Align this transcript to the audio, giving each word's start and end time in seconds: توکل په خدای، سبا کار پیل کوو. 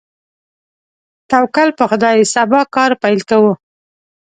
توکل 1.29 1.69
په 1.79 1.83
خدای، 1.89 2.17
سبا 2.33 2.61
کار 2.75 2.91
پیل 3.01 3.19
کوو. 3.29 3.53